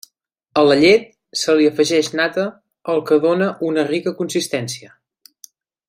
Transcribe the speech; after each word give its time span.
A 0.59 0.61
la 0.67 0.77
llet 0.83 1.03
se 1.41 1.53
li 1.59 1.67
afegeix 1.71 2.09
nata 2.21 2.47
el 2.95 3.05
que 3.11 3.21
dóna 3.27 3.51
una 3.71 3.85
rica 3.93 4.15
consistència. 4.23 4.95